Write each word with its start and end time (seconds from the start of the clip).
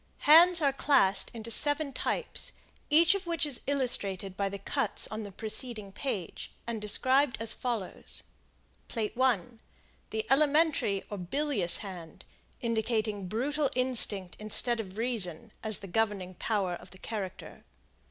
Hands 0.25 0.59
are 0.63 0.73
classed 0.73 1.29
into 1.31 1.51
seven 1.51 1.93
types, 1.93 2.53
each 2.89 3.13
of 3.13 3.27
which 3.27 3.45
is 3.45 3.61
illustrated 3.67 4.35
by 4.35 4.49
the 4.49 4.57
cuts 4.57 5.07
on 5.11 5.21
the 5.21 5.31
preceding 5.31 5.91
page, 5.91 6.51
and 6.65 6.81
described 6.81 7.37
as 7.39 7.53
follows: 7.53 8.23
Plate 8.87 9.13
I 9.21 9.41
The 10.09 10.25
Elementary 10.31 11.03
or 11.11 11.19
Bilious 11.19 11.77
Hand, 11.85 12.25
indicating 12.61 13.27
brutal 13.27 13.69
instinct 13.75 14.35
instead 14.39 14.79
of 14.79 14.97
reason 14.97 15.51
as 15.63 15.81
the 15.81 15.87
governing 15.87 16.33
power 16.33 16.73
of 16.73 16.89
the 16.89 16.97
character. 16.97 17.63